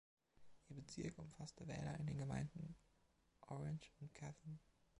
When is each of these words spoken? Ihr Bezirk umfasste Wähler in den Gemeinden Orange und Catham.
Ihr 0.67 0.75
Bezirk 0.77 1.19
umfasste 1.19 1.67
Wähler 1.67 1.95
in 1.99 2.07
den 2.07 2.17
Gemeinden 2.17 2.75
Orange 3.41 3.91
und 3.99 4.11
Catham. 4.15 4.57